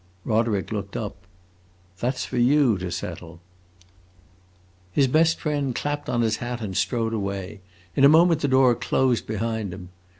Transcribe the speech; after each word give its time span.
Roderick 0.25 0.71
looked 0.71 0.97
up. 0.97 1.15
"That 1.99 2.17
's 2.17 2.25
for 2.25 2.39
you 2.39 2.79
to 2.79 2.91
settle!" 2.91 3.39
His 4.91 5.05
best 5.05 5.39
friend 5.39 5.75
clapped 5.75 6.09
on 6.09 6.21
his 6.21 6.37
hat 6.37 6.59
and 6.59 6.75
strode 6.75 7.13
away; 7.13 7.61
in 7.95 8.03
a 8.03 8.09
moment 8.09 8.41
the 8.41 8.47
door 8.47 8.73
closed 8.73 9.27
behind 9.27 9.71
him. 9.71 9.89